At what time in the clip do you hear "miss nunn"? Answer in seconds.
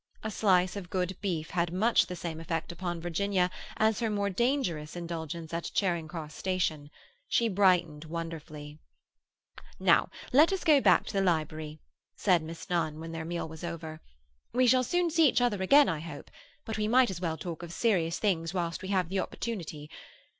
12.41-12.99